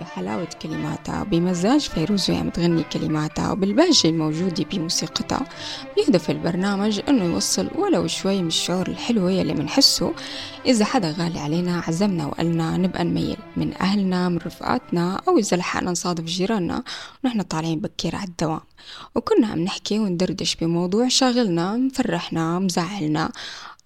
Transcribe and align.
بحلاوة 0.00 0.48
كلماتها 0.62 1.24
بمزاج 1.24 1.80
فيروز 1.80 2.30
وهي 2.30 2.50
تغني 2.50 2.82
كلماتها 2.82 3.52
وبالبهجة 3.52 4.08
الموجودة 4.08 4.64
بموسيقتها. 4.64 5.46
بيهدف 5.96 6.30
البرنامج 6.30 7.00
أنه 7.08 7.24
يوصل 7.24 7.70
ولو 7.74 8.06
شوي 8.06 8.42
من 8.42 8.46
الشعور 8.46 8.88
الحلو 8.88 9.28
اللي 9.28 9.54
منحسه. 9.54 10.12
إذا 10.66 10.84
حدا 10.84 11.14
غالي 11.18 11.38
علينا 11.38 11.82
عزمنا 11.88 12.26
وقالنا 12.26 12.76
نبقى 12.76 13.04
نميل 13.04 13.36
من 13.56 13.74
أهلنا 13.80 14.28
من 14.28 14.38
رفقاتنا 14.38 15.20
أو 15.28 15.38
إذا 15.38 15.56
لحقنا 15.56 15.90
نصادف 15.90 16.24
جيراننا 16.24 16.82
ونحن 17.24 17.42
طالعين 17.42 17.80
بكير 17.80 18.16
على 18.16 18.28
الدوام. 18.28 18.60
وكنا 19.14 19.46
عم 19.46 19.58
نحكي 19.58 19.98
وندردش 19.98 20.56
بموضوع 20.56 21.08
شاغلنا 21.08 21.76
مفرحنا 21.76 22.58
مزعلنا. 22.58 23.32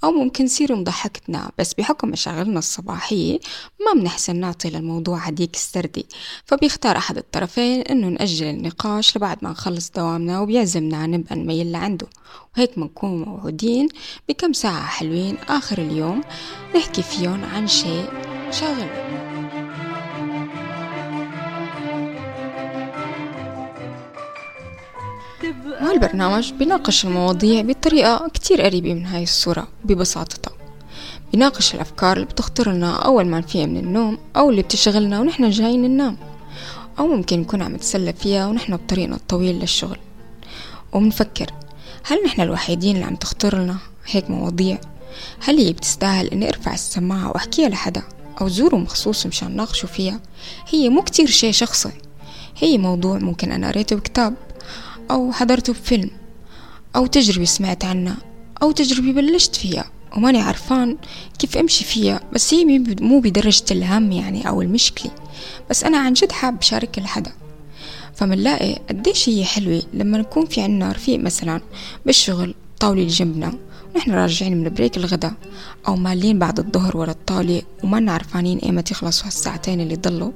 أو 0.04 0.10
ممكن 0.10 0.44
يصير 0.44 0.76
مضحكتنا 0.76 1.50
بس 1.58 1.74
بحكم 1.74 2.08
مشاغلنا 2.08 2.58
الصباحية 2.58 3.38
ما 3.86 4.00
بنحسن 4.00 4.36
نعطي 4.36 4.70
للموضوع 4.70 5.18
هديك 5.18 5.54
السردي 5.54 6.06
فبيختار 6.44 6.96
أحد 6.96 7.16
الطرفين 7.16 7.80
إنه 7.80 8.08
نأجل 8.08 8.46
النقاش 8.46 9.16
لبعد 9.16 9.38
ما 9.42 9.50
نخلص 9.50 9.90
دوامنا 9.90 10.40
وبيعزمنا 10.40 11.06
نبقى 11.06 11.36
نميل 11.36 11.72
لعنده. 11.72 12.06
وهيك 12.56 12.78
بنكون 12.78 13.22
موعودين 13.22 13.88
بكم 14.28 14.52
ساعة 14.52 14.86
حلوين 14.86 15.36
آخر 15.48 15.78
اليوم 15.78 16.20
نحكي 16.76 17.02
فيهم 17.02 17.44
عن 17.44 17.66
شيء 17.66 18.08
شاغلنا. 18.50 19.17
هالبرنامج 25.80 26.52
بيناقش 26.52 27.04
المواضيع 27.04 27.62
بطريقة 27.62 28.28
كتير 28.34 28.62
قريبة 28.62 28.94
من 28.94 29.06
هاي 29.06 29.22
الصورة 29.22 29.68
ببساطتها 29.84 30.52
بيناقش 31.32 31.74
الأفكار 31.74 32.16
اللي 32.16 32.26
بتخطر 32.26 32.72
لنا 32.72 32.96
أول 32.96 33.26
ما 33.26 33.38
نفيق 33.38 33.66
من 33.66 33.76
النوم 33.76 34.18
أو 34.36 34.50
اللي 34.50 34.62
بتشغلنا 34.62 35.20
ونحن 35.20 35.50
جايين 35.50 35.82
ننام 35.82 36.16
أو 36.98 37.06
ممكن 37.06 37.40
نكون 37.40 37.62
عم 37.62 37.74
نتسلى 37.74 38.12
فيها 38.12 38.46
ونحن 38.46 38.76
بطريقنا 38.76 39.16
الطويل 39.16 39.60
للشغل. 39.60 39.98
ومنفكر 40.92 41.50
هل 42.04 42.24
نحن 42.24 42.40
الوحيدين 42.40 42.94
اللي 42.94 43.06
عم 43.06 43.16
تخطر 43.16 43.58
لنا 43.58 43.76
هيك 44.06 44.30
مواضيع؟ 44.30 44.80
هل 45.44 45.58
هي 45.58 45.72
بتستاهل 45.72 46.26
إني 46.26 46.48
أرفع 46.48 46.74
السماعة 46.74 47.28
وأحكيها 47.28 47.68
لحدا 47.68 48.02
أو 48.40 48.48
زوره 48.48 48.76
مخصوص 48.76 49.26
مشان 49.26 49.56
ناقشوا 49.56 49.88
فيها؟ 49.88 50.20
هي 50.68 50.88
مو 50.88 51.02
كتير 51.02 51.26
شي 51.26 51.52
شخصي. 51.52 51.92
هي 52.56 52.78
موضوع 52.78 53.18
ممكن 53.18 53.52
أنا 53.52 53.68
قريته 53.68 53.96
بكتاب. 53.96 54.34
أو 55.10 55.32
حضرته 55.32 55.72
بفيلم 55.72 56.10
أو 56.96 57.06
تجربة 57.06 57.44
سمعت 57.44 57.84
عنها 57.84 58.16
أو 58.62 58.70
تجربة 58.72 59.12
بلشت 59.12 59.56
فيها 59.56 59.90
وماني 60.16 60.40
عرفان 60.40 60.96
كيف 61.38 61.56
أمشي 61.56 61.84
فيها 61.84 62.20
بس 62.32 62.54
هي 62.54 62.64
مو 63.00 63.20
بدرجة 63.20 63.64
الهم 63.70 64.12
يعني 64.12 64.48
أو 64.48 64.62
المشكلة 64.62 65.10
بس 65.70 65.84
أنا 65.84 65.98
عن 65.98 66.12
جد 66.12 66.32
حاب 66.32 66.62
شارك 66.62 66.98
لحدا. 66.98 67.32
فمنلاقي 68.14 68.74
قديش 68.88 69.28
هي 69.28 69.44
حلوة 69.44 69.82
لما 69.94 70.18
نكون 70.18 70.46
في 70.46 70.60
عنا 70.60 70.92
رفيق 70.92 71.18
مثلا 71.18 71.60
بالشغل 72.06 72.54
طاولة 72.80 73.06
جنبنا 73.06 73.54
ونحن 73.94 74.10
راجعين 74.10 74.56
من 74.56 74.68
بريك 74.68 74.96
الغداء 74.96 75.32
أو 75.88 75.96
مالين 75.96 76.38
بعد 76.38 76.58
الظهر 76.58 76.96
ورا 76.96 77.10
الطاولة 77.10 77.62
وما 77.84 78.12
عرفانين 78.12 78.58
ايمت 78.58 78.90
يخلصوا 78.90 79.26
هالساعتين 79.26 79.80
اللي 79.80 79.96
ضلوا 79.96 80.32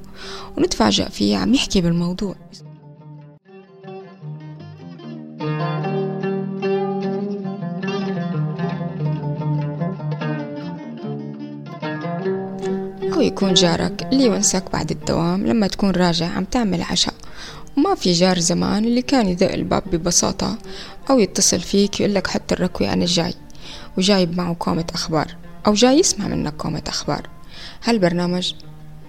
ونتفاجأ 0.57 1.09
فيه 1.09 1.37
عم 1.37 1.53
يحكي 1.53 1.81
بالموضوع. 1.81 2.35
يكون 13.23 13.53
جارك 13.53 14.07
اللي 14.11 14.23
يونسك 14.25 14.63
بعد 14.73 14.91
الدوام 14.91 15.47
لما 15.47 15.67
تكون 15.67 15.91
راجع 15.91 16.25
عم 16.25 16.43
تعمل 16.43 16.81
عشاء. 16.81 17.13
وما 17.77 17.95
في 17.95 18.11
جار 18.11 18.39
زمان 18.39 18.85
اللي 18.85 19.01
كان 19.01 19.27
يدق 19.29 19.51
الباب 19.51 19.83
ببساطة 19.91 20.57
أو 21.09 21.19
يتصل 21.19 21.59
فيك 21.59 21.99
يقولك 22.01 22.27
حط 22.27 22.51
الركوة 22.51 22.93
أنا 22.93 23.05
جاي. 23.05 23.33
وجايب 23.97 24.37
معه 24.37 24.53
كومة 24.53 24.85
أخبار 24.93 25.35
أو 25.67 25.73
جاي 25.73 25.99
يسمع 25.99 26.27
منك 26.27 26.53
كومة 26.53 26.83
أخبار. 26.87 27.29
هالبرنامج 27.83 28.53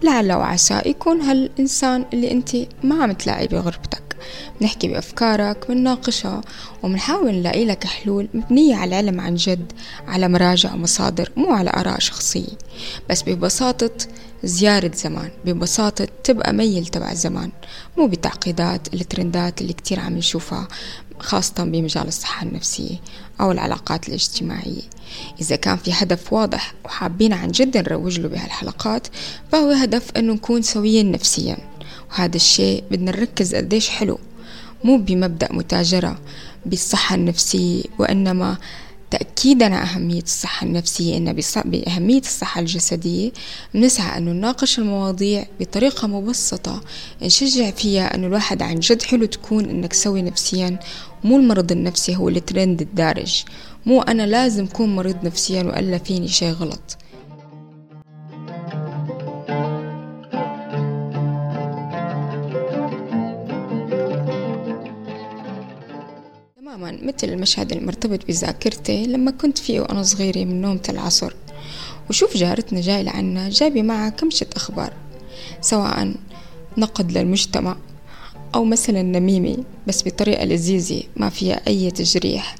لعل 0.02 0.32
وعسى 0.32 0.82
يكون 0.86 1.20
هالإنسان 1.20 2.04
اللي 2.12 2.30
أنت 2.30 2.56
ما 2.82 3.02
عم 3.02 3.12
تلاقي 3.12 3.46
بغربتك 3.46 4.13
بنحكي 4.60 4.88
بأفكارك 4.88 5.68
بنناقشها 5.68 6.40
وبنحاول 6.82 7.34
نلاقي 7.34 7.64
لك 7.64 7.84
حلول 7.84 8.28
مبنية 8.34 8.76
على 8.76 9.00
العلم 9.00 9.20
عن 9.20 9.34
جد 9.34 9.72
على 10.08 10.28
مراجع 10.28 10.74
ومصادر 10.74 11.30
مو 11.36 11.52
على 11.52 11.70
آراء 11.70 11.98
شخصية. 11.98 12.58
بس 13.10 13.22
ببساطة 13.22 13.90
زيارة 14.44 14.90
زمان 14.94 15.30
ببساطة 15.44 16.08
تبقى 16.24 16.52
ميل 16.52 16.86
تبع 16.86 17.14
زمان 17.14 17.50
مو 17.98 18.06
بتعقيدات 18.06 18.94
الترندات 18.94 19.60
اللي 19.60 19.72
كتير 19.72 20.00
عم 20.00 20.16
نشوفها 20.16 20.68
خاصة 21.18 21.64
بمجال 21.64 22.08
الصحة 22.08 22.46
النفسية 22.46 22.96
أو 23.40 23.52
العلاقات 23.52 24.08
الاجتماعية. 24.08 24.82
إذا 25.40 25.56
كان 25.56 25.76
في 25.76 25.92
هدف 25.92 26.32
واضح 26.32 26.74
وحابين 26.84 27.32
عن 27.32 27.48
جد 27.50 27.76
نروج 27.76 28.20
له 28.20 28.28
بهالحلقات 28.28 29.06
فهو 29.52 29.70
هدف 29.70 30.10
أنه 30.16 30.32
نكون 30.32 30.62
سويين 30.62 31.12
نفسيا. 31.12 31.56
وهذا 32.14 32.36
الشيء 32.36 32.84
بدنا 32.90 33.10
نركز 33.10 33.54
قديش 33.54 33.88
حلو 33.88 34.18
مو 34.84 34.96
بمبدأ 34.96 35.52
متاجرة 35.52 36.18
بالصحة 36.66 37.14
النفسية 37.14 37.82
وإنما 37.98 38.56
تأكيدا 39.10 39.74
على 39.74 39.90
أهمية 39.90 40.22
الصحة 40.22 40.66
النفسية 40.66 41.16
إن 41.16 41.36
بأهمية 41.64 42.20
الصحة 42.20 42.60
الجسدية 42.60 43.32
بنسعى 43.74 44.18
أنه 44.18 44.32
نناقش 44.32 44.78
المواضيع 44.78 45.46
بطريقة 45.60 46.08
مبسطة 46.08 46.80
نشجع 47.22 47.70
فيها 47.70 48.14
أنه 48.14 48.26
الواحد 48.26 48.62
عن 48.62 48.80
جد 48.80 49.02
حلو 49.02 49.26
تكون 49.26 49.64
إنك 49.64 49.92
سوي 49.92 50.22
نفسيا 50.22 50.78
مو 51.24 51.36
المرض 51.36 51.72
النفسي 51.72 52.16
هو 52.16 52.28
الترند 52.28 52.80
الدارج 52.80 53.44
مو 53.86 54.02
أنا 54.02 54.26
لازم 54.26 54.64
أكون 54.64 54.96
مريض 54.96 55.16
نفسيا 55.24 55.62
وإلا 55.62 55.98
فيني 55.98 56.28
شي 56.28 56.50
غلط. 56.50 56.96
تماما 66.74 66.98
مثل 67.02 67.28
المشهد 67.28 67.72
المرتبط 67.72 68.26
بذاكرتي 68.26 69.06
لما 69.06 69.30
كنت 69.30 69.58
فيه 69.58 69.80
وأنا 69.80 70.02
صغيرة 70.02 70.44
من 70.44 70.60
نومة 70.60 70.82
العصر 70.88 71.32
وشوف 72.10 72.36
جارتنا 72.36 72.80
جاي 72.80 73.02
لعنا 73.02 73.48
جايبة 73.48 73.82
معها 73.82 74.08
كمشة 74.08 74.46
أخبار 74.56 74.92
سواء 75.60 76.14
نقد 76.78 77.12
للمجتمع 77.12 77.76
أو 78.54 78.64
مثلا 78.64 79.02
نميمة 79.02 79.56
بس 79.86 80.08
بطريقة 80.08 80.44
لذيذة 80.44 81.02
ما 81.16 81.28
فيها 81.28 81.60
أي 81.66 81.90
تجريح. 81.90 82.56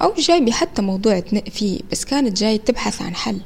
أو 0.00 0.14
جايبة 0.18 0.52
حتى 0.52 0.82
موضوع 0.82 1.20
تنق 1.20 1.48
فيه 1.48 1.80
بس 1.92 2.04
كانت 2.04 2.36
جاي 2.36 2.58
تبحث 2.58 3.02
عن 3.02 3.14
حل. 3.14 3.40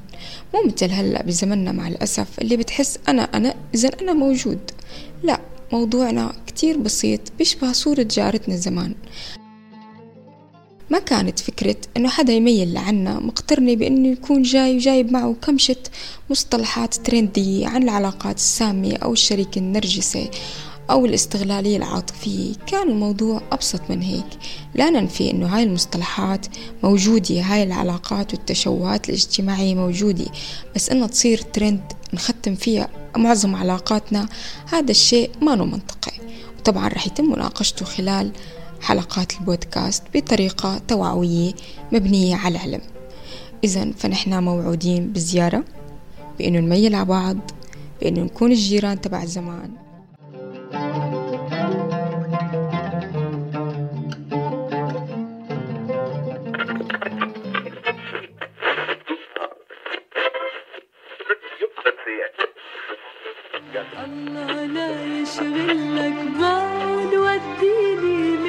مو 0.54 0.62
مثل 0.66 0.90
هلأ 0.90 1.22
بزمننا 1.22 1.72
مع 1.72 1.88
الأسف 1.88 2.38
اللي 2.38 2.56
بتحس 2.56 2.98
أنا 3.08 3.22
أنا 3.22 3.54
إذا 3.74 3.90
أنا 4.02 4.12
موجود. 4.12 4.58
لا 5.22 5.40
موضوعنا 5.72 6.32
كتير 6.46 6.76
بسيط 6.78 7.20
بيشبه 7.38 7.72
صورة 7.72 8.02
جارتنا 8.02 8.56
زمان. 8.56 8.94
ما 10.90 10.98
كانت 10.98 11.38
فكرة 11.38 11.76
إنه 11.96 12.08
حدا 12.08 12.32
يميل 12.32 12.74
لعنا 12.74 13.20
مقترنة 13.20 13.76
بإنه 13.76 14.08
يكون 14.08 14.42
جاي 14.42 14.76
وجايب 14.76 15.12
معه 15.12 15.36
كمشة 15.42 15.76
مصطلحات 16.30 16.94
ترندية 16.94 17.68
عن 17.68 17.82
العلاقات 17.82 18.36
السامية 18.36 18.96
أو 18.96 19.12
الشريك 19.12 19.58
النرجسي 19.58 20.30
أو 20.90 21.06
الاستغلالية 21.06 21.76
العاطفية. 21.76 22.54
كان 22.66 22.88
الموضوع 22.88 23.42
أبسط 23.52 23.80
من 23.90 24.02
هيك. 24.02 24.26
لا 24.74 24.90
ننفي 24.90 25.30
أنه 25.30 25.46
هاي 25.46 25.62
المصطلحات 25.62 26.46
موجودة 26.82 27.40
هاي 27.40 27.62
العلاقات 27.62 28.34
والتشوهات 28.34 29.08
الاجتماعية 29.08 29.74
موجودة 29.74 30.26
بس 30.74 30.90
أنها 30.90 31.06
تصير 31.06 31.38
ترند 31.38 31.92
نختم 32.14 32.54
فيها 32.54 32.88
معظم 33.16 33.56
علاقاتنا 33.56 34.28
هذا 34.66 34.90
الشيء 34.90 35.30
ما 35.42 35.54
منطقي. 35.54 36.12
وطبعا 36.58 36.88
رح 36.88 37.06
يتم 37.06 37.24
مناقشته 37.24 37.84
خلال 37.84 38.32
حلقات 38.80 39.32
البودكاست 39.40 40.02
بطريقة 40.14 40.80
توعوية 40.88 41.52
مبنية 41.92 42.36
على 42.36 42.56
العلم. 42.56 42.80
إذا 43.64 43.92
فنحن 43.92 44.42
موعودين 44.42 45.12
بزيارة 45.12 45.64
بأنه 46.38 46.60
نميل 46.60 46.94
على 46.94 47.04
بعض 47.04 47.36
بأنه 48.00 48.22
نكون 48.22 48.50
الجيران 48.52 49.00
تبع 49.00 49.24
زمان 49.24 49.70
الله 64.04 64.66
لا 64.66 65.20
يشغلك 65.20 66.18
بعد 66.40 67.14
وديني 67.14 68.36
منك 68.36 68.47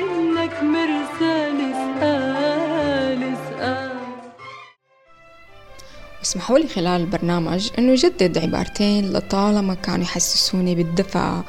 اسأل 6.24 6.42
حاولي 6.42 6.68
خلال 6.68 7.02
البرنامج 7.02 7.70
أنه 7.78 7.96
جدد 7.96 8.38
عبارتين 8.38 9.14
لطالما 9.14 9.74
كانوا 9.74 10.04
يحسسوني 10.04 10.76
بالدفى 10.76 11.42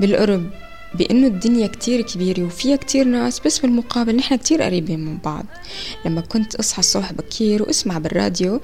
بالقرب. 0.00 0.50
بأنه 0.98 1.26
الدنيا 1.26 1.66
كتير 1.66 2.02
كبيرة 2.02 2.42
وفيها 2.42 2.76
كتير 2.76 3.04
ناس 3.04 3.40
بس 3.40 3.58
بالمقابل 3.58 4.16
نحن 4.16 4.36
كتير 4.36 4.62
قريبين 4.62 5.00
من 5.00 5.18
بعض. 5.24 5.44
لما 6.04 6.20
كنت 6.20 6.54
أصحى 6.54 6.78
الصبح 6.78 7.12
بكير 7.12 7.62
وأسمع 7.62 7.98
بالراديو 7.98 8.60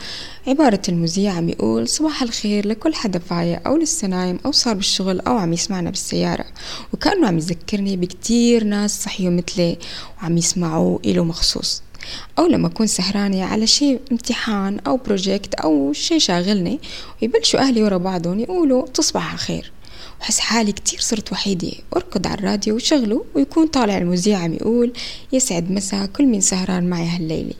عبارة 0.46 0.82
المذيع 0.88 1.32
عم 1.32 1.49
يقول 1.49 1.88
صباح 1.88 2.23
الخير 2.23 2.69
لكل 2.69 2.94
حدا 2.94 3.19
فايق 3.19 3.69
أو 3.69 3.76
لسه 3.76 4.08
نايم 4.08 4.38
أو 4.46 4.52
صار 4.52 4.75
بالشغل 4.75 5.20
أو 5.20 5.37
عم 5.37 5.52
يسمعنا 5.52 5.90
بالسيارة. 5.90 6.44
وكأنه 6.93 7.26
عم 7.26 7.38
يذكرني 7.38 7.96
بكتير 7.96 8.64
ناس 8.64 9.02
صحيوا 9.02 9.32
مثلي 9.32 9.78
وعم 10.23 10.38
يسمعوا 10.38 10.99
إله 11.05 11.25
مخصوص. 11.25 11.82
أو 12.38 12.46
لما 12.46 12.67
أكون 12.67 12.87
سهرانة 12.87 13.44
على 13.44 13.67
شيء 13.67 14.00
امتحان 14.12 14.78
أو 14.87 14.96
بروجيكت 14.96 15.55
أو 15.55 15.93
شيء 15.93 16.19
شاغلني 16.19 16.81
ويبلشوا 17.23 17.61
أهلي 17.61 17.82
ورا 17.82 17.96
بعضهم 17.96 18.40
يقولوا 18.40 18.87
تصبح 18.87 19.28
على 19.28 19.38
خير 19.38 19.73
وحس 20.22 20.40
حالي 20.40 20.72
كتير 20.72 21.00
صرت 21.00 21.32
وحيدة. 21.32 21.72
أركض 21.96 22.26
على 22.26 22.38
الراديو 22.38 22.74
وشغله 22.74 23.24
ويكون 23.34 23.66
طالع 23.66 23.98
المذيع 23.98 24.38
عم 24.38 24.52
يقول 24.52 24.92
يسعد 25.32 25.70
مسا 25.70 26.06
كل 26.06 26.26
مين 26.26 26.40
سهران 26.40 26.90
معي 26.90 27.06
هالليلة. 27.06 27.54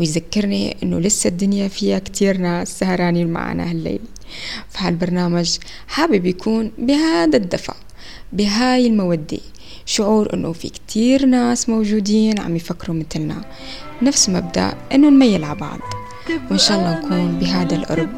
ويذكرني 0.00 0.76
إنه 0.82 0.98
لسه 0.98 1.28
الدنيا 1.28 1.68
فيها 1.68 1.98
كتير 1.98 2.38
ناس 2.38 2.78
سهرانين 2.78 3.28
معنا 3.28 3.70
هالليلة. 3.70 4.04
فهالبرنامج 4.68 5.58
حابب 5.86 6.26
يكون 6.26 6.72
بهذا 6.78 7.36
الدفع 7.36 7.74
بهاي 8.32 8.86
المودة. 8.86 9.40
شعور 9.86 10.34
إنه 10.34 10.52
في 10.52 10.68
كتير 10.68 11.26
ناس 11.26 11.68
موجودين 11.68 12.38
عم 12.38 12.56
يفكروا 12.56 12.96
مثلنا. 12.96 13.44
نفس 14.02 14.28
مبدأ 14.28 14.74
إنه 14.92 15.10
نميل 15.10 15.44
على 15.44 15.58
بعض. 15.58 15.78
وإن 16.50 16.58
شاء 16.58 16.78
الله 16.78 16.98
نكون 16.98 17.38
بهذا 17.38 17.76
القرب. 17.76 18.08